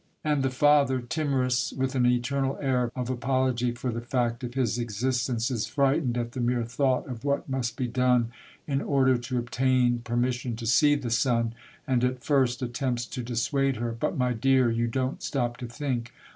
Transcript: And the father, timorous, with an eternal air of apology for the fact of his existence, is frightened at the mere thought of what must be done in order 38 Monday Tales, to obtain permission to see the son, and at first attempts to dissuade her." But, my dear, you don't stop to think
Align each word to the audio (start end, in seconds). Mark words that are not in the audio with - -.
And 0.23 0.41
the 0.41 0.49
father, 0.49 0.99
timorous, 0.99 1.71
with 1.73 1.93
an 1.93 2.07
eternal 2.07 2.57
air 2.59 2.91
of 2.95 3.11
apology 3.11 3.71
for 3.73 3.91
the 3.91 4.01
fact 4.01 4.43
of 4.43 4.55
his 4.55 4.79
existence, 4.79 5.51
is 5.51 5.67
frightened 5.67 6.17
at 6.17 6.31
the 6.31 6.41
mere 6.41 6.63
thought 6.63 7.07
of 7.07 7.23
what 7.23 7.47
must 7.47 7.77
be 7.77 7.85
done 7.87 8.31
in 8.65 8.81
order 8.81 9.13
38 9.13 9.13
Monday 9.19 9.21
Tales, 9.21 9.27
to 9.27 9.37
obtain 9.45 9.99
permission 9.99 10.55
to 10.55 10.65
see 10.65 10.95
the 10.95 11.11
son, 11.11 11.53
and 11.85 12.03
at 12.03 12.23
first 12.23 12.63
attempts 12.63 13.05
to 13.05 13.21
dissuade 13.21 13.75
her." 13.75 13.91
But, 13.99 14.17
my 14.17 14.33
dear, 14.33 14.71
you 14.71 14.87
don't 14.87 15.21
stop 15.21 15.57
to 15.57 15.67
think 15.67 16.11